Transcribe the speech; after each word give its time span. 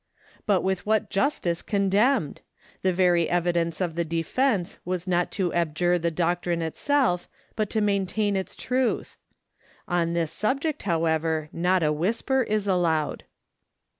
But 0.47 0.61
with 0.63 0.83
what 0.83 1.11
justice 1.11 1.61
condemned? 1.61 2.41
The 2.81 2.91
very 2.91 3.29
evidence 3.29 3.79
of 3.79 3.93
the 3.93 4.03
defense 4.03 4.79
was 4.83 5.05
not 5.07 5.31
to 5.33 5.53
abjure 5.53 5.99
the 5.99 6.09
doctrine 6.09 6.63
itself, 6.63 7.29
but 7.55 7.69
to 7.69 7.81
maintain 7.81 8.35
its 8.35 8.55
truth. 8.55 9.15
On 9.87 10.13
this 10.13 10.31
subject, 10.31 10.81
however, 10.89 11.49
not 11.53 11.83
a 11.83 11.93
whisper 11.93 12.41
is 12.41 12.67
allowed.... 12.67 13.25